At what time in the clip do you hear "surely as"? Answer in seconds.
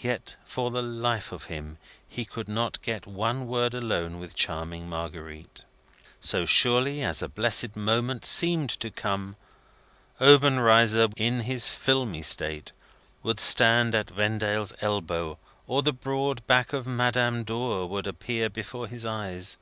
6.44-7.22